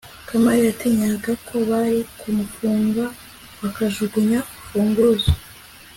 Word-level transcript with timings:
kamali 0.27 0.61
yatinyaga 0.67 1.31
ko 1.47 1.55
bari 1.69 1.99
kumufunga 2.19 3.03
bakajugunya 3.61 4.39
urufunguzo 4.45 5.31